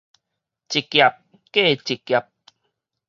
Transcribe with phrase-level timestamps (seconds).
[0.03, 0.25] 一劫過一劫